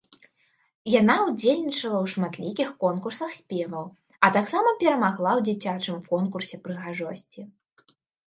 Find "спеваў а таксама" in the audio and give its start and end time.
3.41-4.69